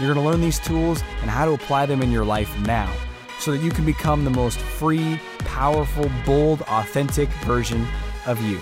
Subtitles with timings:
[0.00, 2.92] You're going to learn these tools and how to apply them in your life now
[3.38, 7.86] so that you can become the most free, powerful, bold, authentic version
[8.26, 8.58] of you.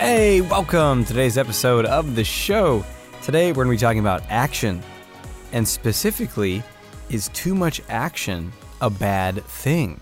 [0.00, 2.84] Hey, welcome to today's episode of the show.
[3.22, 4.82] Today we're going to be talking about action.
[5.52, 6.60] And specifically,
[7.08, 10.00] is too much action a bad thing?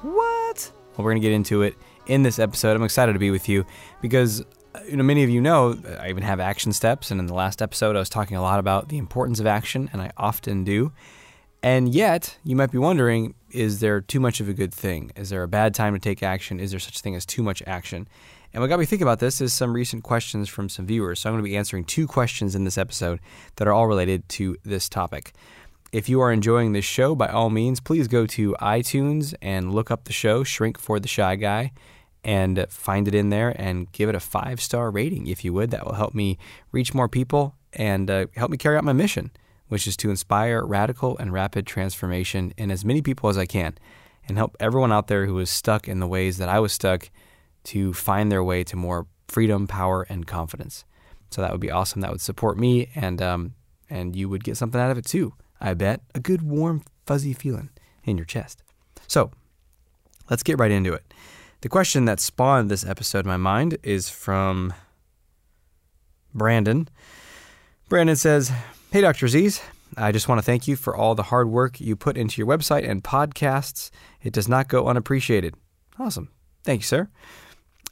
[0.00, 0.72] What?
[0.96, 2.74] Well, we're going to get into it in this episode.
[2.74, 3.64] I'm excited to be with you
[4.00, 4.44] because
[4.88, 7.62] you know, many of you know I even have action steps, and in the last
[7.62, 10.92] episode, I was talking a lot about the importance of action, and I often do.
[11.62, 15.12] And yet, you might be wondering is there too much of a good thing?
[15.14, 16.58] Is there a bad time to take action?
[16.58, 18.08] Is there such a thing as too much action?
[18.52, 21.20] And what got me thinking about this is some recent questions from some viewers.
[21.20, 23.20] So I'm going to be answering two questions in this episode
[23.56, 25.32] that are all related to this topic.
[25.92, 29.90] If you are enjoying this show, by all means, please go to iTunes and look
[29.90, 31.72] up the show, Shrink for the Shy Guy
[32.24, 35.70] and find it in there and give it a five star rating if you would.
[35.70, 36.38] That will help me
[36.70, 39.30] reach more people and uh, help me carry out my mission,
[39.68, 43.74] which is to inspire radical and rapid transformation in as many people as I can
[44.28, 47.10] and help everyone out there who is stuck in the ways that I was stuck
[47.64, 50.84] to find their way to more freedom, power, and confidence.
[51.30, 52.02] So that would be awesome.
[52.02, 53.54] That would support me, and um,
[53.88, 55.34] and you would get something out of it too.
[55.60, 57.70] I bet a good, warm, fuzzy feeling
[58.04, 58.62] in your chest.
[59.06, 59.30] So
[60.28, 61.04] let's get right into it.
[61.62, 64.74] The question that spawned this episode in my mind is from
[66.34, 66.88] Brandon.
[67.88, 68.50] Brandon says,
[68.90, 69.26] Hey, Dr.
[69.26, 69.62] Aziz.
[69.96, 72.48] I just want to thank you for all the hard work you put into your
[72.48, 73.90] website and podcasts.
[74.24, 75.54] It does not go unappreciated.
[76.00, 76.32] Awesome.
[76.64, 77.08] Thank you, sir.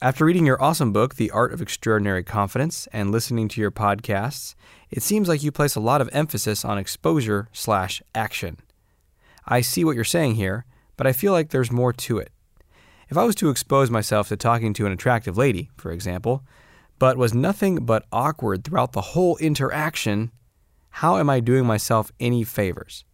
[0.02, 4.56] After reading your awesome book, The Art of Extraordinary Confidence, and listening to your podcasts,
[4.90, 8.56] it seems like you place a lot of emphasis on exposure slash action.
[9.46, 10.64] I see what you're saying here,
[10.96, 12.32] but I feel like there's more to it.
[13.10, 16.44] If I was to expose myself to talking to an attractive lady, for example,
[17.00, 20.30] but was nothing but awkward throughout the whole interaction,
[20.90, 23.04] how am I doing myself any favors?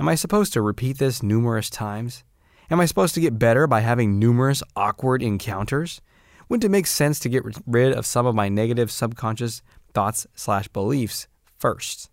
[0.00, 2.24] Am I supposed to repeat this numerous times?
[2.68, 6.00] Am I supposed to get better by having numerous awkward encounters?
[6.48, 9.62] Wouldn't it make sense to get rid of some of my negative subconscious
[9.94, 12.10] thoughts slash beliefs first?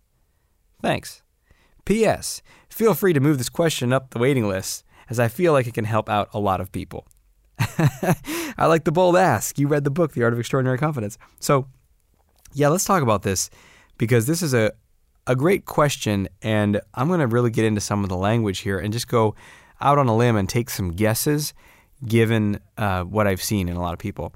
[0.80, 1.24] Thanks.
[1.84, 2.40] P.S.
[2.68, 5.74] Feel free to move this question up the waiting list, as I feel like it
[5.74, 7.04] can help out a lot of people.
[8.58, 9.58] I like the bold ask.
[9.58, 11.18] You read the book, The Art of Extraordinary Confidence.
[11.40, 11.66] So,
[12.52, 13.50] yeah, let's talk about this
[13.98, 14.72] because this is a,
[15.26, 16.28] a great question.
[16.42, 19.34] And I'm going to really get into some of the language here and just go
[19.80, 21.52] out on a limb and take some guesses
[22.06, 24.34] given uh, what I've seen in a lot of people.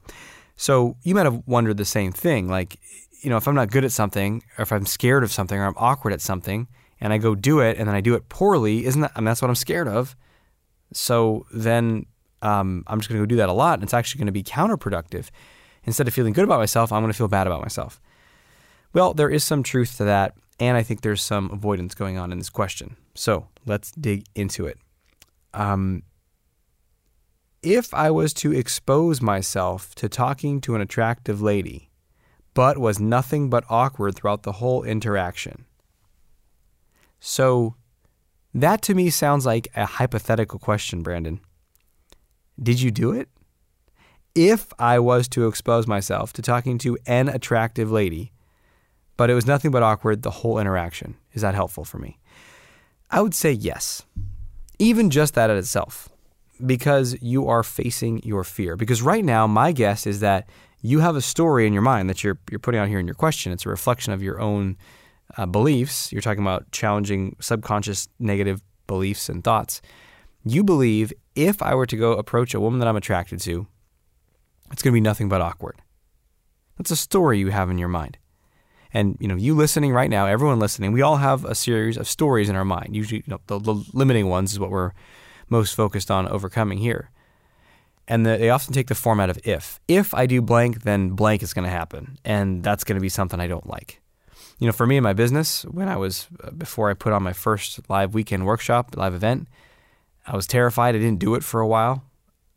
[0.56, 2.48] So, you might have wondered the same thing.
[2.48, 2.78] Like,
[3.22, 5.64] you know, if I'm not good at something, or if I'm scared of something, or
[5.64, 6.68] I'm awkward at something,
[7.00, 9.26] and I go do it and then I do it poorly, isn't that, I mean,
[9.26, 10.14] that's what I'm scared of.
[10.92, 12.06] So then
[12.42, 14.32] um, I'm just going to go do that a lot, and it's actually going to
[14.32, 15.30] be counterproductive.
[15.84, 18.00] Instead of feeling good about myself, I'm going to feel bad about myself.
[18.92, 22.32] Well, there is some truth to that, and I think there's some avoidance going on
[22.32, 22.96] in this question.
[23.14, 24.78] So let's dig into it.
[25.54, 26.02] Um,
[27.62, 31.90] if I was to expose myself to talking to an attractive lady,
[32.54, 35.66] but was nothing but awkward throughout the whole interaction.
[37.20, 37.76] So,
[38.54, 41.40] that to me sounds like a hypothetical question, Brandon.
[42.62, 43.28] Did you do it?
[44.34, 48.32] If I was to expose myself to talking to an attractive lady,
[49.16, 52.18] but it was nothing but awkward the whole interaction, is that helpful for me?
[53.10, 54.02] I would say yes.
[54.78, 56.08] Even just that in itself,
[56.64, 58.76] because you are facing your fear.
[58.76, 60.48] Because right now, my guess is that
[60.80, 63.14] you have a story in your mind that you're, you're putting out here in your
[63.14, 63.52] question.
[63.52, 64.76] It's a reflection of your own
[65.36, 66.12] uh, beliefs.
[66.12, 69.82] You're talking about challenging subconscious negative beliefs and thoughts.
[70.44, 73.66] You believe if I were to go approach a woman that I'm attracted to,
[74.72, 75.82] it's going to be nothing but awkward.
[76.78, 78.18] That's a story you have in your mind.
[78.92, 82.08] And you know, you listening right now, everyone listening, we all have a series of
[82.08, 82.96] stories in our mind.
[82.96, 84.92] Usually, you know, the, the limiting ones is what we're
[85.48, 87.10] most focused on overcoming here.
[88.08, 89.78] And the, they often take the format of if.
[89.86, 93.08] If I do blank, then blank is going to happen, and that's going to be
[93.08, 94.00] something I don't like.
[94.58, 97.22] You know, for me in my business, when I was uh, before I put on
[97.22, 99.46] my first live weekend workshop, live event,
[100.30, 100.94] I was terrified.
[100.94, 102.04] I didn't do it for a while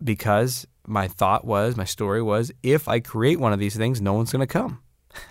[0.01, 4.13] because my thought was, my story was, if I create one of these things, no
[4.13, 4.83] one's going to come.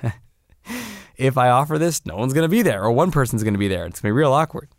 [1.17, 3.59] if I offer this, no one's going to be there, or one person's going to
[3.59, 3.87] be there.
[3.87, 4.71] It's going to be real awkward.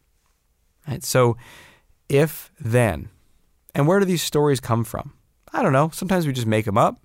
[0.86, 1.04] Right?
[1.06, 1.38] So,
[2.10, 3.08] if then,
[3.74, 5.14] and where do these stories come from?
[5.54, 5.90] I don't know.
[5.94, 7.00] Sometimes we just make them up.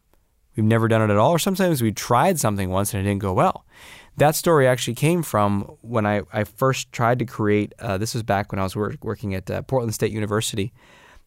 [0.57, 3.23] We've never done it at all, or sometimes we tried something once and it didn't
[3.23, 3.65] go well.
[4.19, 7.73] That story actually came from when I, I first tried to create.
[7.79, 10.73] Uh, this was back when I was work, working at uh, Portland State University,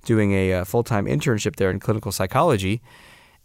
[0.03, 2.81] doing a, a uh, full time internship there in clinical psychology.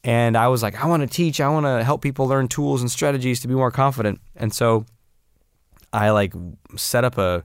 [0.02, 2.81] And I was like, I want to teach, I want to help people learn tools
[2.81, 4.20] and strategies to be more confident.
[4.34, 4.84] And so
[5.93, 6.34] I like
[6.76, 7.44] set up a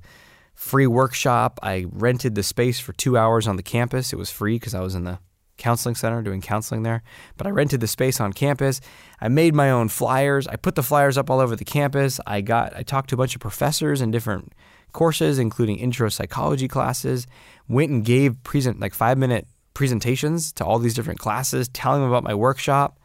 [0.55, 1.59] free workshop.
[1.61, 4.11] I rented the space for two hours on the campus.
[4.11, 5.19] It was free because I was in the
[5.61, 7.03] counseling center doing counseling there.
[7.37, 8.81] But I rented the space on campus.
[9.21, 10.47] I made my own flyers.
[10.47, 12.19] I put the flyers up all over the campus.
[12.25, 14.53] I got I talked to a bunch of professors in different
[14.91, 17.27] courses, including intro psychology classes.
[17.69, 22.09] Went and gave present like five minute presentations to all these different classes, telling them
[22.09, 22.99] about my workshop.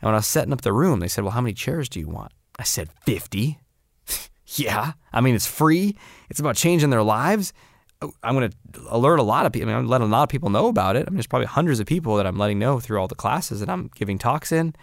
[0.00, 2.00] And when I was setting up the room, they said, Well, how many chairs do
[2.00, 2.32] you want?
[2.58, 3.58] I said, 50.
[4.46, 4.92] yeah.
[5.12, 5.96] I mean, it's free.
[6.28, 7.52] It's about changing their lives.
[8.00, 9.68] I'm going to alert a lot of people.
[9.68, 11.06] I mean, I'm letting a lot of people know about it.
[11.06, 13.60] I mean, there's probably hundreds of people that I'm letting know through all the classes
[13.60, 14.74] that I'm giving talks in.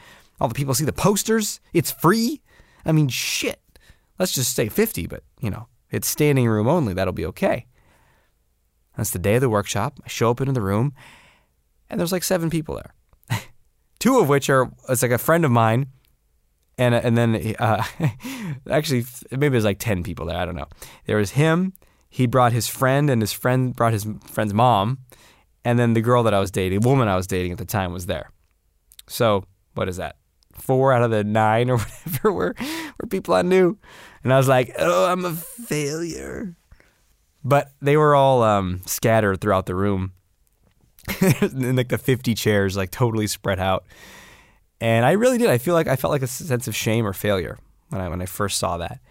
[0.42, 1.62] All the people see the posters.
[1.74, 2.42] It's free.
[2.86, 3.62] I mean, shit.
[4.20, 6.94] Let's just say 50, but, you know, it's standing room only.
[6.94, 7.68] That'll be okay.
[8.98, 10.00] That's the day of the workshop.
[10.04, 10.94] I show up into the room,
[11.90, 13.42] and there's like seven people there.
[14.00, 15.88] Two of which are it's like a friend of mine,
[16.78, 17.84] and and then uh,
[18.70, 20.38] actually maybe there's like ten people there.
[20.38, 20.68] I don't know.
[21.06, 21.74] There was him.
[22.16, 25.00] He brought his friend, and his friend brought his friend's mom,
[25.66, 27.66] and then the girl that I was dating, the woman I was dating at the
[27.66, 28.32] time, was there.
[29.06, 30.16] So what is that?
[30.54, 32.56] Four out of the nine or whatever were
[32.98, 33.78] were people I knew,
[34.24, 36.56] and I was like, oh, I'm a failure.
[37.44, 40.14] But they were all um, scattered throughout the room,
[41.42, 43.84] in like the 50 chairs, like totally spread out.
[44.80, 45.50] And I really did.
[45.50, 47.60] I feel like I felt like a sense of shame or failure
[47.90, 49.02] when I when I first saw that.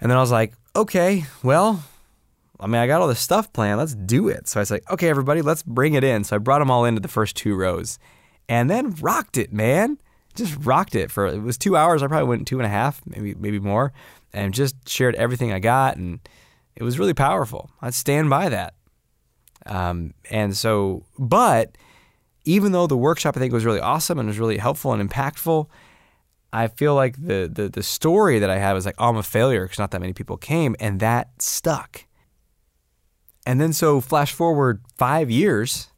[0.00, 1.82] And then I was like, okay, well,
[2.58, 3.78] I mean, I got all this stuff planned.
[3.78, 4.48] Let's do it.
[4.48, 6.24] So I was like, okay, everybody, let's bring it in.
[6.24, 7.98] So I brought them all into the first two rows,
[8.48, 9.98] and then rocked it, man.
[10.34, 12.02] Just rocked it for it was two hours.
[12.02, 13.92] I probably went two and a half, maybe maybe more,
[14.32, 16.20] and just shared everything I got and
[16.76, 17.70] it was really powerful.
[17.80, 18.74] I stand by that.
[19.64, 21.76] Um, and so, but
[22.44, 25.66] even though the workshop I think was really awesome and was really helpful and impactful,
[26.52, 29.22] I feel like the the, the story that I had was like, oh, I'm a
[29.22, 32.05] failure because not that many people came, and that stuck.
[33.46, 35.88] And then so flash forward five years,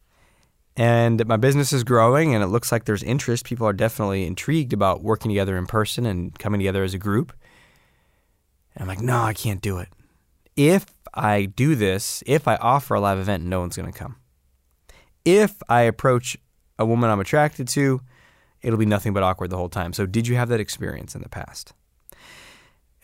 [0.77, 3.47] and my business is growing, and it looks like there's interest.
[3.47, 7.33] People are definitely intrigued about working together in person and coming together as a group.
[8.77, 9.89] And I'm like, no, I can't do it
[10.59, 14.17] if I do this, if I offer a live event, no one's going to come.
[15.25, 16.37] If I approach
[16.81, 18.00] a woman I'm attracted to,
[18.61, 19.93] it'll be nothing but awkward the whole time.
[19.93, 21.75] So, did you have that experience in the past?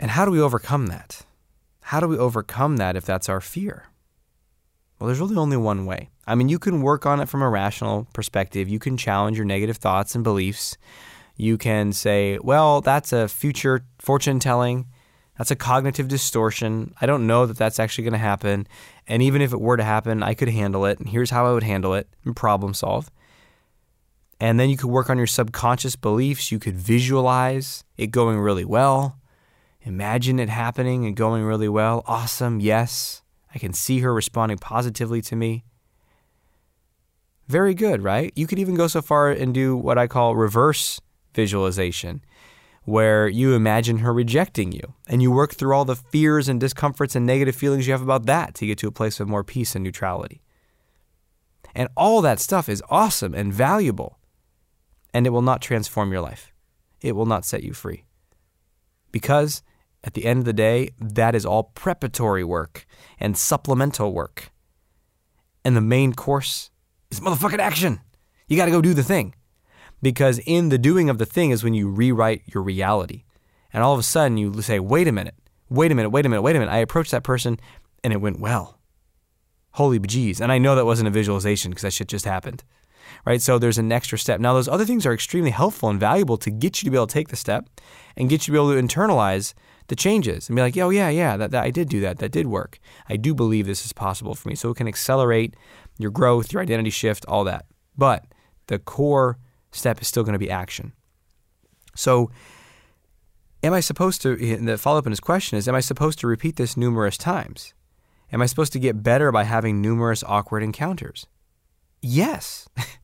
[0.00, 1.22] And how do we overcome that?
[1.80, 3.84] How do we overcome that if that's our fear?
[5.04, 6.08] Well, there's really only one way.
[6.26, 8.70] I mean, you can work on it from a rational perspective.
[8.70, 10.78] You can challenge your negative thoughts and beliefs.
[11.36, 14.86] You can say, well, that's a future fortune telling.
[15.36, 16.94] That's a cognitive distortion.
[17.02, 18.66] I don't know that that's actually going to happen.
[19.06, 20.98] And even if it were to happen, I could handle it.
[20.98, 23.10] And here's how I would handle it and problem solve.
[24.40, 26.50] And then you could work on your subconscious beliefs.
[26.50, 29.18] You could visualize it going really well.
[29.82, 32.04] Imagine it happening and going really well.
[32.06, 32.58] Awesome.
[32.58, 33.20] Yes.
[33.54, 35.64] I can see her responding positively to me.
[37.46, 38.32] Very good, right?
[38.34, 41.00] You could even go so far and do what I call reverse
[41.34, 42.22] visualization
[42.84, 47.16] where you imagine her rejecting you and you work through all the fears and discomforts
[47.16, 49.74] and negative feelings you have about that to get to a place of more peace
[49.74, 50.42] and neutrality.
[51.74, 54.18] And all that stuff is awesome and valuable,
[55.12, 56.52] and it will not transform your life.
[57.00, 58.04] It will not set you free.
[59.10, 59.62] Because
[60.04, 62.86] at the end of the day, that is all preparatory work
[63.18, 64.52] and supplemental work.
[65.64, 66.70] And the main course
[67.10, 68.00] is motherfucking action.
[68.46, 69.34] You got to go do the thing
[70.02, 73.24] because in the doing of the thing is when you rewrite your reality.
[73.72, 75.34] And all of a sudden you say, wait a minute,
[75.70, 76.72] wait a minute, wait a minute, wait a minute.
[76.72, 77.58] I approached that person
[78.04, 78.78] and it went well.
[79.72, 80.40] Holy bejeez.
[80.40, 82.62] And I know that wasn't a visualization because that shit just happened.
[83.24, 83.40] Right?
[83.40, 84.38] So there's an extra step.
[84.38, 87.06] Now, those other things are extremely helpful and valuable to get you to be able
[87.06, 87.68] to take the step
[88.16, 89.54] and get you to be able to internalize
[89.88, 92.18] the changes and be like, oh, yeah, yeah, that, that I did do that.
[92.18, 92.78] That did work.
[93.08, 94.54] I do believe this is possible for me.
[94.54, 95.54] So it can accelerate
[95.98, 97.66] your growth, your identity shift, all that.
[97.96, 98.24] But
[98.66, 99.38] the core
[99.72, 100.92] step is still going to be action.
[101.94, 102.30] So,
[103.62, 106.18] am I supposed to, eh, the follow up in his question is, am I supposed
[106.20, 107.74] to repeat this numerous times?
[108.32, 111.26] Am I supposed to get better by having numerous awkward encounters?
[112.02, 112.68] Yes.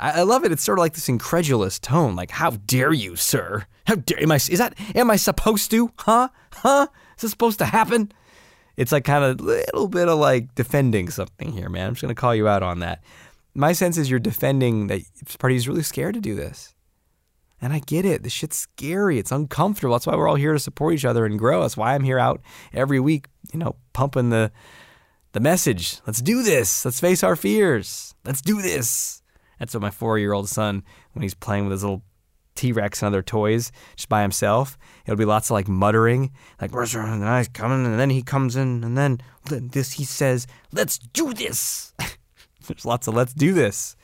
[0.00, 0.52] I, I love it.
[0.52, 3.66] It's sort of like this incredulous tone, like "How dare you, sir?
[3.86, 4.36] How dare am I?
[4.36, 5.92] Is that am I supposed to?
[5.98, 6.28] Huh?
[6.52, 6.86] Huh?
[7.16, 8.12] Is this supposed to happen?"
[8.76, 11.88] It's like kind of a little bit of like defending something here, man.
[11.88, 13.04] I'm just gonna call you out on that.
[13.54, 15.02] My sense is you're defending that
[15.38, 16.74] party's really scared to do this.
[17.62, 18.24] And I get it.
[18.24, 19.18] This shit's scary.
[19.18, 19.94] It's uncomfortable.
[19.94, 21.62] That's why we're all here to support each other and grow.
[21.62, 22.42] That's why I'm here out
[22.72, 24.50] every week, you know, pumping the
[25.32, 26.00] the message.
[26.06, 26.84] Let's do this.
[26.84, 28.14] Let's face our fears.
[28.24, 29.22] Let's do this.
[29.58, 30.82] That's what my four year old son,
[31.12, 32.02] when he's playing with his little
[32.54, 36.74] T Rex and other toys just by himself, it'll be lots of like muttering, like,
[36.74, 37.84] where's the eyes coming?
[37.84, 41.92] And then he comes in, and then this, he says, let's do this.
[42.66, 43.96] There's lots of let's do this.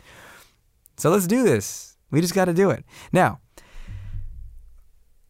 [0.97, 1.97] So let's do this.
[2.11, 2.85] We just got to do it.
[3.13, 3.41] Now,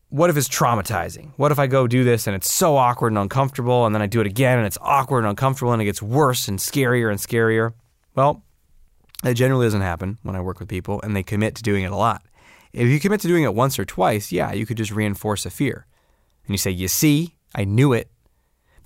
[0.09, 1.33] what if it's traumatizing?
[1.37, 4.07] What if I go do this and it's so awkward and uncomfortable, and then I
[4.07, 7.21] do it again and it's awkward and uncomfortable and it gets worse and scarier and
[7.21, 7.75] scarier?
[8.17, 8.43] Well,
[9.25, 11.93] it generally doesn't happen when I work with people and they commit to doing it
[11.93, 12.23] a lot.
[12.73, 15.51] If you commit to doing it once or twice, yeah, you could just reinforce a
[15.51, 15.87] fear.
[16.47, 18.11] And you say, You see, I knew it.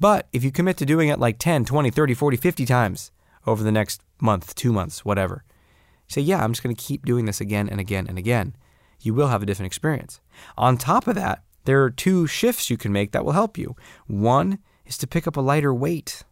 [0.01, 3.13] But if you commit to doing it like 10, 20, 30, 40, 50 times
[3.47, 5.45] over the next month, two months, whatever,
[6.09, 8.57] say, Yeah, I'm just going to keep doing this again and again and again
[9.05, 10.21] you will have a different experience.
[10.57, 13.77] On top of that, there are two shifts you can make that will help you.
[14.07, 16.25] One is to pick up a lighter weight.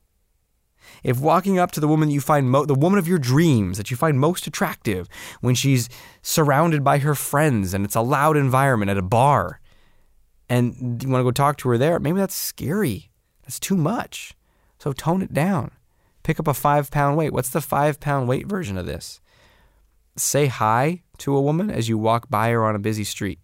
[1.02, 3.76] If walking up to the woman that you find mo- the woman of your dreams
[3.76, 5.08] that you find most attractive
[5.40, 5.88] when she's
[6.22, 9.60] surrounded by her friends and it's a loud environment at a bar
[10.48, 13.10] and you want to go talk to her there, maybe that's scary.
[13.42, 14.34] That's too much.
[14.78, 15.70] So tone it down.
[16.22, 17.32] Pick up a 5 pound weight.
[17.32, 19.20] What's the 5 pound weight version of this?
[20.16, 23.38] Say hi to a woman as you walk by her on a busy street.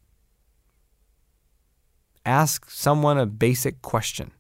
[2.27, 4.33] Ask someone a basic question.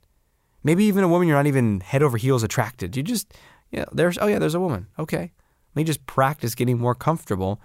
[0.68, 2.94] Maybe even a woman you're not even head over heels attracted.
[2.94, 3.32] You just,
[3.70, 4.86] yeah, there's, oh yeah, there's a woman.
[4.98, 5.32] Okay.
[5.70, 7.58] Let me just practice getting more comfortable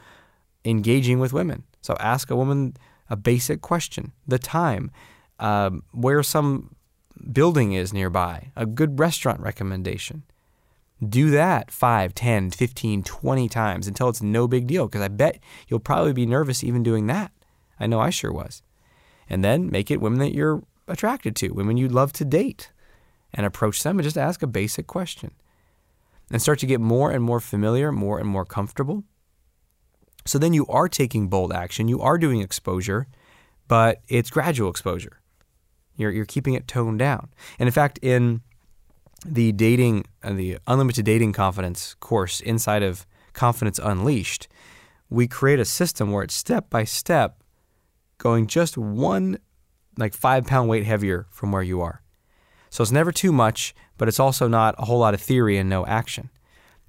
[0.64, 1.66] engaging with women.
[1.82, 2.78] So ask a woman
[3.10, 4.90] a basic question, the time,
[5.38, 6.78] um, where some
[7.30, 10.24] building is nearby, a good restaurant recommendation.
[11.06, 15.40] Do that 5, 10, 15, 20 times until it's no big deal because I bet
[15.68, 17.34] you'll probably be nervous even doing that.
[17.82, 18.62] I know I sure was.
[19.30, 22.70] And then make it women that you're attracted to, women you'd love to date,
[23.34, 25.32] and approach them and just ask a basic question.
[26.32, 29.04] And start to get more and more familiar, more and more comfortable.
[30.26, 33.08] So then you are taking bold action, you are doing exposure,
[33.68, 35.20] but it's gradual exposure.
[35.96, 37.30] You're, you're keeping it toned down.
[37.60, 38.42] And in fact, in
[39.26, 44.48] the dating, uh, the unlimited dating confidence course inside of Confidence Unleashed,
[45.10, 47.44] we create a system where it's step by step
[48.18, 49.38] going just one,
[49.98, 52.03] like five pound weight heavier from where you are.
[52.74, 55.70] So it's never too much, but it's also not a whole lot of theory and
[55.70, 56.32] no action.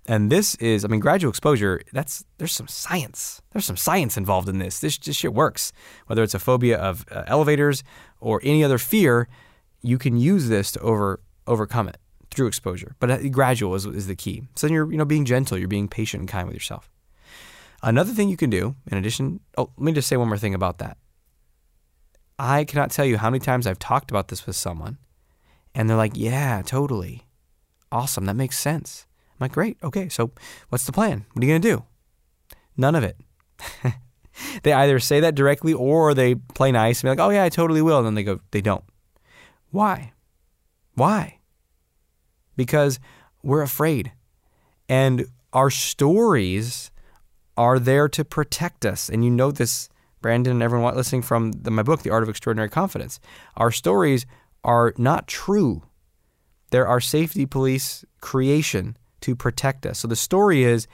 [0.06, 3.42] And this is, I mean, gradual exposure, that's, there's some science.
[3.52, 4.80] There's some science involved in this.
[4.80, 5.72] This, this shit works.
[6.06, 7.84] Whether it's a phobia of uh, elevators
[8.18, 9.28] or any other fear,
[9.82, 11.98] you can use this to over, overcome it
[12.30, 12.96] through exposure.
[12.98, 14.44] But uh, gradual is, is the key.
[14.56, 16.90] So you're you know being gentle, you're being patient and kind with yourself.
[17.82, 20.54] Another thing you can do, in addition, oh, let me just say one more thing
[20.54, 20.96] about that.
[22.38, 24.96] I cannot tell you how many times I've talked about this with someone,
[25.74, 27.26] and they're like, "Yeah, totally,
[27.90, 30.30] awesome, that makes sense." I'm like, "Great, okay, so
[30.68, 31.26] what's the plan?
[31.32, 31.84] What are you gonna do?"
[32.76, 33.16] None of it.
[34.62, 37.48] they either say that directly or they play nice and be like, "Oh yeah, I
[37.48, 38.84] totally will," and then they go, they don't.
[39.70, 40.12] Why?
[40.94, 41.38] Why?
[42.56, 42.98] because
[43.42, 44.12] we're afraid.
[44.88, 46.90] And our stories
[47.56, 49.08] are there to protect us.
[49.08, 49.88] And you know this,
[50.20, 53.20] Brandon, and everyone listening from the, my book, The Art of Extraordinary Confidence.
[53.56, 54.26] Our stories
[54.64, 55.82] are not true.
[56.70, 60.00] They're our safety police creation to protect us.
[60.00, 60.86] So the story is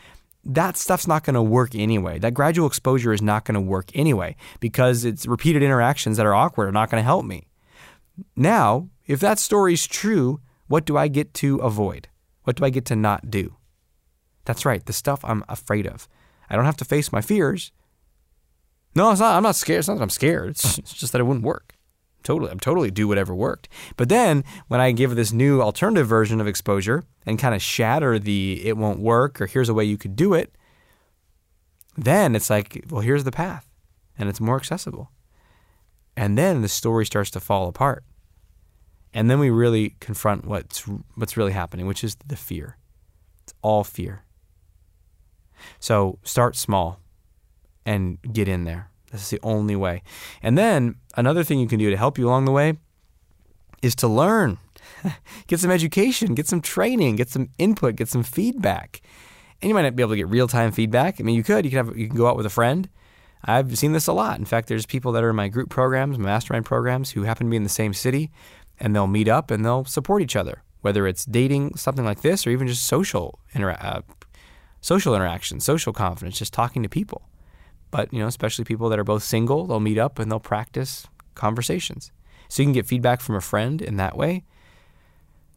[0.45, 2.19] that stuff's not going to work anyway.
[2.19, 6.35] That gradual exposure is not going to work anyway because it's repeated interactions that are
[6.35, 7.49] awkward are not going to help me.
[8.37, 12.09] Now, if that story's true, what do I get to avoid?
[12.45, 13.57] What do I get to not do?
[14.45, 16.09] That's right, the stuff I'm afraid of.
[16.49, 17.73] I don't have to face my fears.
[18.95, 19.37] No, it's not.
[19.37, 19.81] I'm not scared.
[19.81, 20.51] It's not that I'm scared.
[20.51, 21.77] It's, it's just that it wouldn't work.
[22.23, 23.69] Totally, I'm totally do whatever worked.
[23.97, 28.19] But then when I give this new alternative version of exposure and kind of shatter
[28.19, 30.55] the it won't work or here's a way you could do it,
[31.97, 33.67] then it's like, well, here's the path,
[34.19, 35.11] and it's more accessible.
[36.17, 38.05] And then the story starts to fall apart.
[39.13, 40.83] And then we really confront what's
[41.15, 42.77] what's really happening, which is the fear.
[43.43, 44.25] It's all fear.
[45.79, 47.01] So start small
[47.85, 48.90] and get in there.
[49.11, 50.03] This is the only way.
[50.43, 52.75] And then another thing you can do to help you along the way
[53.83, 54.59] is to learn.
[55.47, 59.01] get some education, get some training, get some input, get some feedback.
[59.61, 61.21] And you might not be able to get real time feedback.
[61.21, 61.65] I mean, you could.
[61.65, 62.89] You could have you can go out with a friend.
[63.45, 64.39] I've seen this a lot.
[64.39, 67.47] In fact, there's people that are in my group programs, my mastermind programs, who happen
[67.47, 68.31] to be in the same city,
[68.79, 72.47] and they'll meet up and they'll support each other, whether it's dating, something like this,
[72.47, 74.03] or even just social intera- uh,
[74.81, 77.30] social interaction, social confidence, just talking to people.
[77.91, 81.07] But you know, especially people that are both single, they'll meet up and they'll practice
[81.35, 82.13] conversations.
[82.49, 84.45] So you can get feedback from a friend in that way.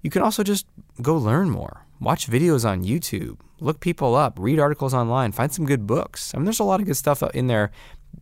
[0.02, 0.66] You can also just
[1.02, 1.86] go learn more.
[2.00, 6.34] Watch videos on YouTube, look people up, read articles online, find some good books.
[6.34, 7.72] I mean, there's a lot of good stuff in there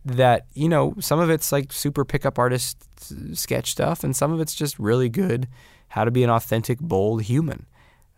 [0.04, 2.78] that, you know, some of it's like super pickup artist
[3.36, 5.48] sketch stuff, and some of it's just really good
[5.88, 7.66] how to be an authentic, bold human.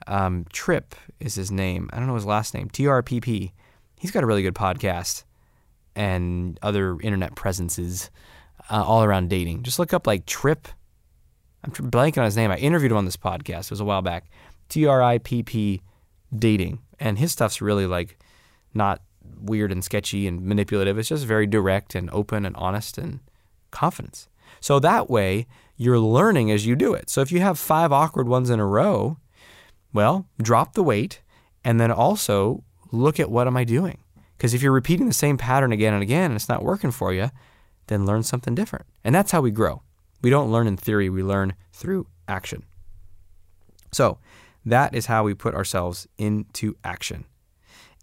[0.06, 1.88] Um, Tripp is his name.
[1.92, 2.68] I don't know his last name.
[2.68, 3.52] T R P P.
[3.98, 5.24] He's got a really good podcast
[5.96, 8.10] and other internet presences
[8.70, 9.62] uh, all around dating.
[9.62, 10.68] Just look up like Tripp.
[11.62, 12.50] I'm blanking on his name.
[12.50, 13.66] I interviewed him on this podcast.
[13.66, 14.30] It was a while back.
[14.68, 15.82] T R I P P
[16.36, 16.80] dating.
[17.00, 18.18] And his stuff's really like
[18.74, 19.02] not
[19.40, 20.98] weird and sketchy and manipulative.
[20.98, 23.20] It's just very direct and open and honest and
[23.70, 24.28] confidence.
[24.60, 25.46] So that way,
[25.76, 27.10] you're learning as you do it.
[27.10, 29.18] So if you have five awkward ones in a row,
[29.92, 31.20] well, drop the weight
[31.64, 33.98] and then also look at what am I doing?
[34.36, 37.12] Because if you're repeating the same pattern again and again and it's not working for
[37.12, 37.30] you,
[37.86, 38.86] then learn something different.
[39.04, 39.82] And that's how we grow.
[40.22, 42.64] We don't learn in theory, we learn through action.
[43.92, 44.18] So,
[44.66, 47.26] that is how we put ourselves into action.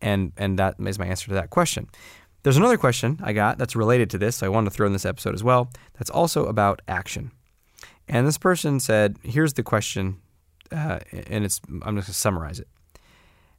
[0.01, 1.89] And and that is my answer to that question.
[2.43, 4.93] There's another question I got that's related to this, so I wanted to throw in
[4.93, 5.69] this episode as well.
[5.97, 7.31] That's also about action.
[8.07, 10.19] And this person said, "Here's the question,
[10.71, 12.67] uh, and it's I'm just going to summarize it.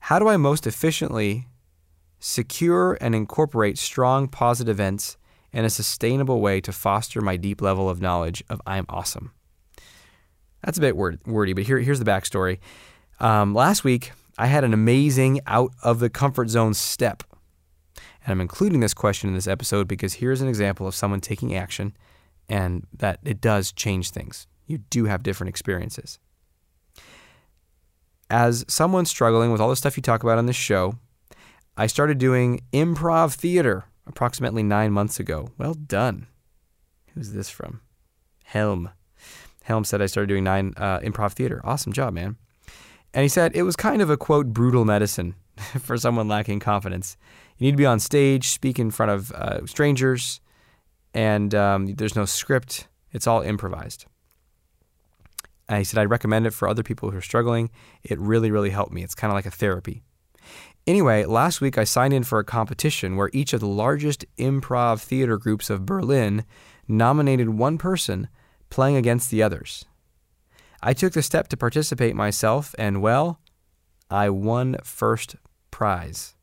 [0.01, 1.47] How do I most efficiently
[2.25, 5.17] secure and incorporate strong positive events
[5.53, 9.33] in a sustainable way to foster my deep level of knowledge of I'm awesome?"
[10.65, 12.59] That's a bit word, wordy, but here, here's the backstory.
[13.19, 17.23] Um, last week, I had an amazing out of the comfort zone step.
[18.25, 21.55] And I'm including this question in this episode because here's an example of someone taking
[21.55, 21.97] action
[22.49, 24.47] and that it does change things.
[24.67, 26.19] You do have different experiences.
[28.31, 30.95] As someone struggling with all the stuff you talk about on this show,
[31.77, 35.49] I started doing improv theater approximately nine months ago.
[35.57, 36.27] Well done.
[37.15, 37.81] Who's this from?
[38.45, 38.91] Helm.
[39.65, 41.61] Helm said I started doing nine uh, improv theater.
[41.65, 42.37] Awesome job, man.
[43.15, 47.17] And he said it was kind of a quote brutal medicine for someone lacking confidence.
[47.59, 50.41] You need to be on stage, speak in front of uh, strangers,
[51.15, 52.89] and um, there's no script.
[53.13, 54.07] It's all improvised.
[55.69, 57.71] And he said I'd recommend it for other people who are struggling.
[58.03, 59.03] It really, really helped me.
[59.03, 60.03] It's kind of like a therapy.
[60.85, 65.01] Anyway, last week I signed in for a competition where each of the largest improv
[65.01, 66.45] theater groups of Berlin
[66.89, 68.29] nominated one person
[68.69, 69.85] playing against the others.
[70.83, 73.41] I took the step to participate myself, and well,
[74.11, 75.37] I won first
[75.71, 76.35] prize.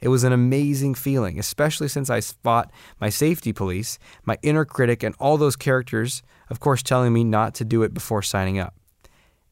[0.00, 5.02] It was an amazing feeling, especially since I fought my safety police, my inner critic,
[5.02, 8.74] and all those characters, of course, telling me not to do it before signing up.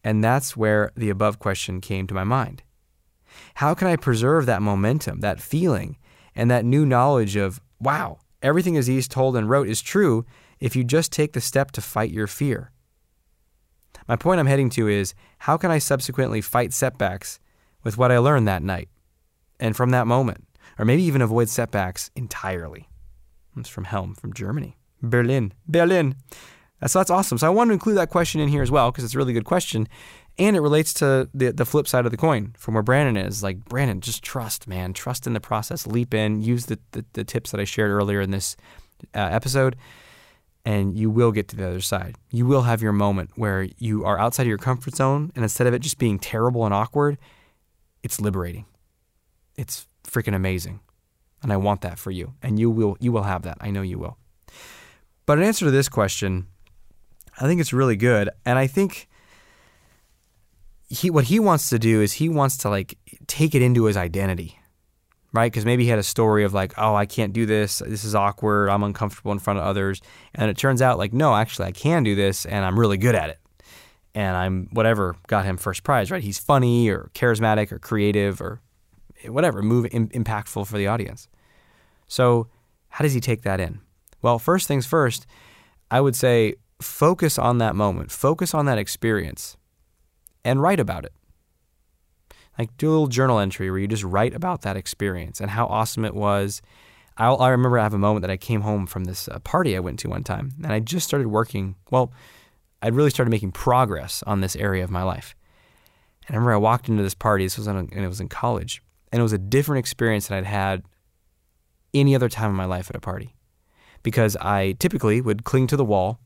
[0.04, 2.62] And that's where the above question came to my mind.
[3.54, 5.96] How can I preserve that momentum, that feeling,
[6.34, 10.24] and that new knowledge of, wow, everything Aziz told and wrote is true
[10.60, 12.72] if you just take the step to fight your fear?
[14.06, 17.40] My point I'm heading to is how can I subsequently fight setbacks
[17.84, 18.88] with what I learned that night
[19.60, 20.44] and from that moment,
[20.78, 22.88] or maybe even avoid setbacks entirely?
[23.56, 24.76] It's from Helm, from Germany.
[25.02, 25.52] Berlin.
[25.66, 26.16] Berlin.
[26.86, 27.38] So that's awesome.
[27.38, 29.32] So I wanted to include that question in here as well because it's a really
[29.32, 29.88] good question.
[30.38, 33.42] And it relates to the, the flip side of the coin from where Brandon is.
[33.42, 34.92] Like, Brandon, just trust, man.
[34.92, 35.86] Trust in the process.
[35.86, 36.40] Leap in.
[36.42, 38.56] Use the, the, the tips that I shared earlier in this
[39.14, 39.76] uh, episode
[40.68, 42.16] and you will get to the other side.
[42.30, 45.66] You will have your moment where you are outside of your comfort zone, and instead
[45.66, 47.16] of it just being terrible and awkward,
[48.02, 48.66] it's liberating.
[49.56, 50.80] It's freaking amazing.
[51.42, 52.34] And I want that for you.
[52.42, 53.56] And you will you will have that.
[53.62, 54.18] I know you will.
[55.24, 56.48] But in answer to this question,
[57.40, 58.28] I think it's really good.
[58.44, 59.07] And I think
[60.88, 63.96] he what he wants to do is he wants to like take it into his
[63.96, 64.58] identity
[65.32, 65.50] right?
[65.50, 67.82] Because maybe he had a story of like, oh, I can't do this.
[67.86, 68.68] This is awkward.
[68.68, 70.00] I'm uncomfortable in front of others.
[70.34, 73.14] And it turns out like, no, actually, I can do this and I'm really good
[73.14, 73.38] at it.
[74.14, 76.22] And I'm whatever got him first prize, right?
[76.22, 78.60] He's funny or charismatic or creative or
[79.26, 81.28] whatever, move Im- impactful for the audience.
[82.06, 82.48] So,
[82.88, 83.80] how does he take that in?
[84.22, 85.26] Well, first things first,
[85.90, 89.57] I would say focus on that moment, focus on that experience,
[90.44, 91.12] and write about it.
[92.58, 95.66] Like do a little journal entry where you just write about that experience and how
[95.66, 96.60] awesome it was.
[97.16, 99.76] I'll, I remember I have a moment that I came home from this uh, party
[99.76, 101.74] I went to one time, and I just started working.
[101.90, 102.12] Well,
[102.80, 105.34] I'd really started making progress on this area of my life.
[106.26, 107.44] And I remember I walked into this party.
[107.44, 110.38] This was in and it was in college, And it was a different experience than
[110.38, 110.84] I'd had
[111.94, 113.34] any other time in my life at a party
[114.02, 116.20] because I typically would cling to the wall,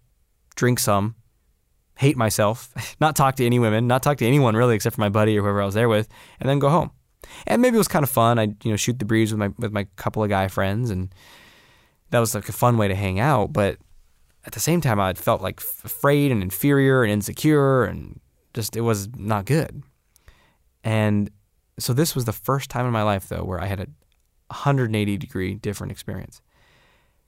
[0.57, 1.14] drink some,
[1.96, 5.09] hate myself, not talk to any women, not talk to anyone really except for my
[5.09, 6.09] buddy or whoever I was there with,
[6.40, 6.90] and then go home.
[7.46, 8.38] And maybe it was kind of fun.
[8.38, 11.14] I you know shoot the breeze with my with my couple of guy friends, and
[12.11, 13.52] that was like a fun way to hang out.
[13.52, 13.78] But
[14.44, 18.20] at the same time, I felt like afraid and inferior and insecure, and
[18.55, 19.83] just it was not good.
[20.85, 21.31] And
[21.78, 23.87] so this was the first time in my life though where I had a
[24.48, 26.40] 180 degree different experience.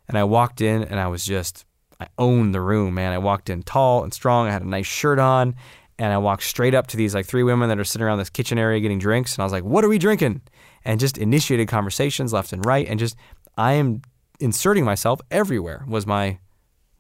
[0.09, 1.65] And I walked in and I was just
[2.01, 3.13] I owned the room, man.
[3.13, 4.47] I walked in tall and strong.
[4.49, 5.55] I had a nice shirt on,
[5.99, 8.31] and I walked straight up to these like three women that are sitting around this
[8.31, 10.43] kitchen area getting drinks, and I was like, "What are we drinking?"
[10.85, 13.17] And just initiated conversations left and right, and just
[13.57, 14.03] I am
[14.41, 16.39] inserting myself everywhere was my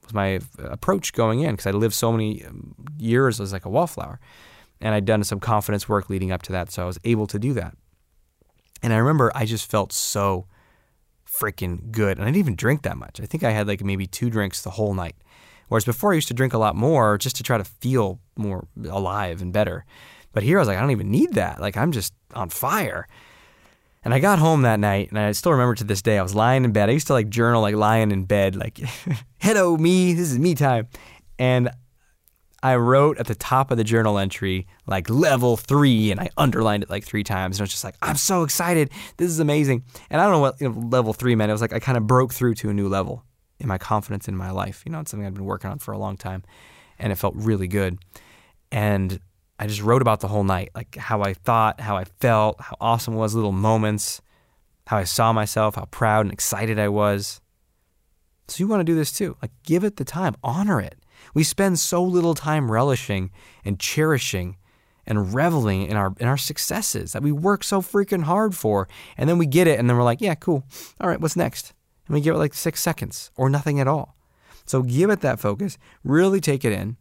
[0.04, 3.70] was my approach going in because I lived so many um, years as like a
[3.70, 4.20] wallflower,
[4.80, 7.38] and I'd done some confidence work leading up to that, so I was able to
[7.38, 7.76] do that.
[8.82, 10.46] And I remember I just felt so
[11.38, 12.18] freaking good.
[12.18, 13.20] And I didn't even drink that much.
[13.20, 15.16] I think I had like maybe two drinks the whole night.
[15.68, 18.66] Whereas before I used to drink a lot more just to try to feel more
[18.88, 19.84] alive and better.
[20.32, 21.60] But here I was like, I don't even need that.
[21.60, 23.08] Like I'm just on fire.
[24.04, 26.18] And I got home that night, and I still remember to this day.
[26.18, 26.90] I was lying in bed.
[26.90, 28.78] I used to like journal, like lying in bed, like,
[29.38, 30.12] "Hello, me.
[30.12, 30.88] This is me time."
[31.38, 31.70] And
[32.64, 36.82] I wrote at the top of the journal entry like level three, and I underlined
[36.82, 37.58] it like three times.
[37.58, 38.90] And I was just like, I'm so excited.
[39.18, 39.84] This is amazing.
[40.08, 41.50] And I don't know what you know, level three meant.
[41.50, 43.22] It was like I kind of broke through to a new level
[43.60, 44.82] in my confidence in my life.
[44.86, 46.42] You know, it's something I'd been working on for a long time,
[46.98, 47.98] and it felt really good.
[48.72, 49.20] And
[49.58, 52.78] I just wrote about the whole night, like how I thought, how I felt, how
[52.80, 54.22] awesome it was, little moments,
[54.86, 57.42] how I saw myself, how proud and excited I was.
[58.48, 59.36] So you want to do this too.
[59.42, 60.96] Like give it the time, honor it.
[61.32, 63.30] We spend so little time relishing
[63.64, 64.56] and cherishing
[65.06, 69.28] and reveling in our in our successes that we work so freaking hard for, and
[69.28, 70.64] then we get it, and then we're like, yeah, cool.
[71.00, 71.72] All right, what's next?
[72.06, 74.16] And we give it like six seconds or nothing at all.
[74.66, 75.78] So give it that focus.
[76.02, 76.96] Really take it in.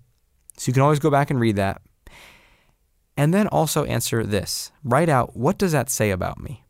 [0.57, 1.81] So you can always go back and read that.
[3.15, 4.71] And then also answer this.
[4.83, 6.63] Write out what does that say about me?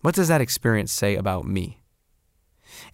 [0.00, 1.82] What does that experience say about me?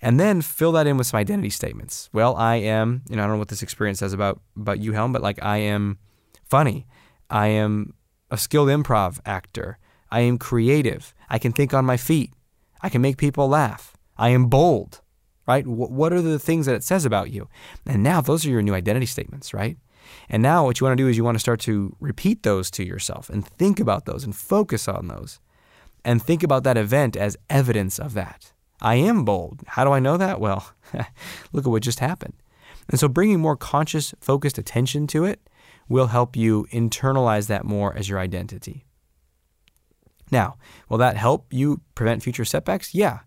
[0.02, 2.10] And then fill that in with some identity statements.
[2.12, 4.92] Well, I am, you know, I don't know what this experience says about about you,
[4.92, 5.98] Helm, but like I am
[6.44, 6.86] funny.
[7.30, 7.94] I am
[8.30, 9.78] a skilled improv actor.
[10.10, 11.14] I am creative.
[11.30, 12.34] I can think on my feet.
[12.82, 13.96] I can make people laugh.
[14.18, 15.00] I am bold.
[15.46, 15.66] Right?
[15.66, 17.48] What are the things that it says about you?
[17.84, 19.76] And now those are your new identity statements, right?
[20.28, 22.70] And now what you want to do is you want to start to repeat those
[22.72, 25.40] to yourself and think about those and focus on those
[26.04, 28.52] and think about that event as evidence of that.
[28.82, 29.60] I am bold.
[29.66, 30.40] How do I know that?
[30.40, 30.68] Well,
[31.52, 32.34] look at what just happened.
[32.90, 35.48] And so bringing more conscious, focused attention to it
[35.88, 38.84] will help you internalize that more as your identity.
[40.32, 40.56] Now,
[40.88, 42.92] will that help you prevent future setbacks?
[42.94, 43.20] Yeah.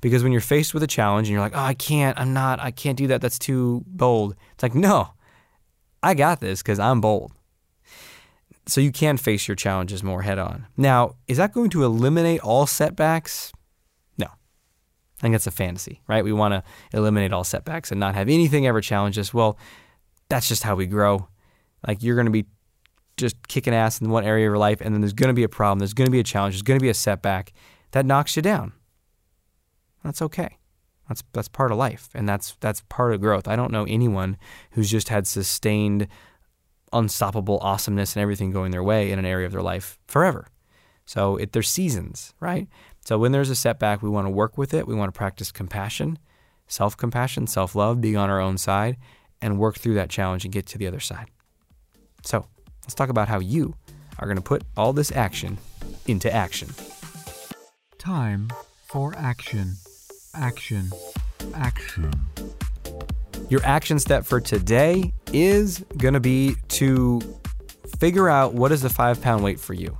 [0.00, 2.60] Because when you're faced with a challenge and you're like, oh, I can't, I'm not,
[2.60, 4.36] I can't do that, that's too bold.
[4.54, 5.10] It's like, no,
[6.02, 7.32] I got this because I'm bold.
[8.66, 10.66] So you can face your challenges more head on.
[10.76, 13.52] Now, is that going to eliminate all setbacks?
[15.20, 16.24] I think that's a fantasy, right?
[16.24, 16.62] We want to
[16.96, 19.34] eliminate all setbacks and not have anything ever challenge us.
[19.34, 19.58] Well,
[20.30, 21.28] that's just how we grow.
[21.86, 22.46] Like you're going to be
[23.18, 25.42] just kicking ass in one area of your life, and then there's going to be
[25.42, 27.52] a problem, there's going to be a challenge, there's going to be a setback
[27.90, 28.72] that knocks you down.
[30.02, 30.56] That's okay.
[31.08, 33.48] That's that's part of life, and that's that's part of growth.
[33.48, 34.38] I don't know anyone
[34.70, 36.08] who's just had sustained,
[36.92, 40.46] unstoppable awesomeness and everything going their way in an area of their life forever.
[41.04, 42.68] So it, there's seasons, right?
[43.04, 44.86] So when there's a setback, we want to work with it.
[44.86, 46.18] We want to practice compassion,
[46.68, 48.96] self compassion, self love, being on our own side,
[49.40, 51.30] and work through that challenge and get to the other side.
[52.24, 52.46] So
[52.82, 53.74] let's talk about how you
[54.18, 55.58] are going to put all this action
[56.06, 56.68] into action.
[57.98, 58.50] Time
[58.86, 59.74] for action.
[60.34, 60.90] Action.
[61.54, 62.12] Action.
[63.48, 67.20] Your action step for today is going to be to
[67.98, 69.98] figure out what is the five pound weight for you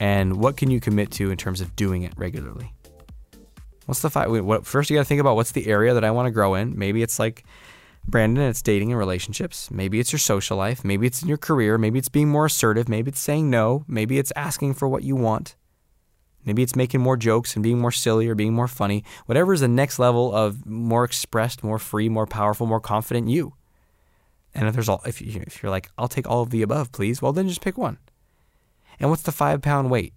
[0.00, 2.72] and what can you commit to in terms of doing it regularly?
[3.86, 4.30] What's the five?
[4.30, 6.54] What, first, you got to think about what's the area that I want to grow
[6.54, 6.78] in.
[6.78, 7.44] Maybe it's like
[8.06, 9.70] Brandon, it's dating and relationships.
[9.70, 10.84] Maybe it's your social life.
[10.84, 11.78] Maybe it's in your career.
[11.78, 12.88] Maybe it's being more assertive.
[12.88, 13.84] Maybe it's saying no.
[13.88, 15.56] Maybe it's asking for what you want.
[16.44, 19.04] Maybe it's making more jokes and being more silly or being more funny.
[19.26, 23.54] Whatever is the next level of more expressed, more free, more powerful, more confident you.
[24.54, 26.92] And if there's all, if, you, if you're like, I'll take all of the above,
[26.92, 27.98] please, well, then just pick one.
[29.00, 30.14] And what's the five pound weight?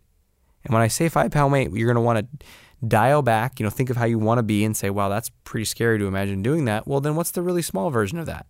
[0.63, 2.45] And when I say five pound weight, you're going to want to
[2.87, 5.29] dial back, you know, think of how you want to be and say, wow, that's
[5.43, 6.87] pretty scary to imagine doing that.
[6.87, 8.47] Well, then what's the really small version of that?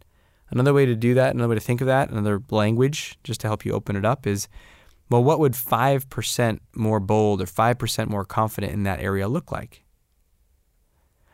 [0.50, 3.48] Another way to do that, another way to think of that, another language just to
[3.48, 4.48] help you open it up is
[5.10, 9.84] Well, what would 5% more bold or 5% more confident in that area look like?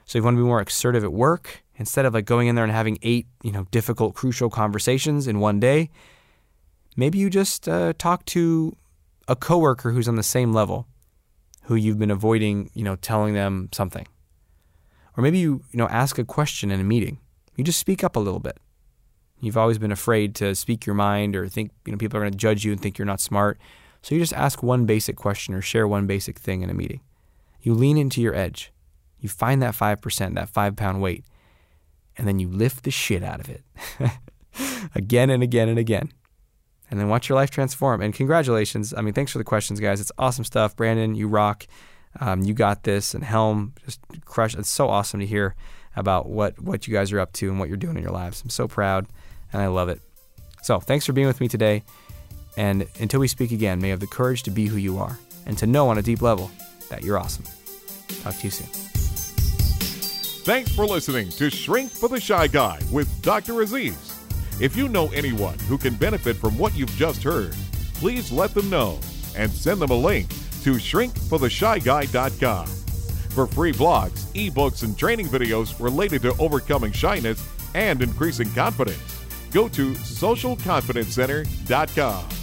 [0.06, 2.56] So if you want to be more assertive at work instead of like going in
[2.56, 5.90] there and having eight, you know, difficult, crucial conversations in one day.
[6.96, 8.76] Maybe you just uh, talk to
[9.28, 10.88] a coworker who's on the same level,
[11.63, 14.08] who you've been avoiding, you know, telling them something.
[15.16, 17.20] Or maybe you, you know, ask a question in a meeting.
[17.56, 18.60] You just speak up a little bit.
[19.42, 22.32] You've always been afraid to speak your mind or think, you know, people are going
[22.32, 23.60] to judge you and think you're not smart.
[24.02, 27.02] So you just ask one basic question or share one basic thing in a meeting.
[27.62, 28.72] You lean into your edge.
[29.20, 31.26] You find that 5%, that five pound weight,
[32.16, 33.63] and then you lift the shit out of it
[34.96, 36.12] again and again and again.
[36.89, 38.02] And then watch your life transform.
[38.02, 38.93] And congratulations.
[38.95, 40.00] I mean, thanks for the questions, guys.
[40.00, 40.76] It's awesome stuff.
[40.76, 41.67] Brandon, you rock.
[42.19, 43.13] Um, you got this.
[43.13, 44.56] And Helm, just crush.
[44.56, 45.56] It's so awesome to hear
[45.95, 48.41] about what, what you guys are up to and what you're doing in your lives.
[48.41, 49.08] I'm so proud
[49.52, 50.02] and I love it.
[50.62, 51.84] So thanks for being with me today.
[52.56, 55.19] And until we speak again, may you have the courage to be who you are
[55.45, 56.52] and to know on a deep level
[56.89, 57.45] that you're awesome.
[58.21, 58.67] Talk to you soon.
[60.43, 63.62] Thanks for listening to Shrink for the Shy Guy with Dr.
[63.62, 64.07] Aziz.
[64.60, 67.56] If you know anyone who can benefit from what you've just heard,
[67.93, 69.00] please let them know
[69.36, 70.28] and send them a link
[70.63, 72.65] to shrinkfortheshyguy.com.
[72.65, 79.70] For free blogs, ebooks, and training videos related to overcoming shyness and increasing confidence, go
[79.70, 82.37] to socialconfidencecenter.com.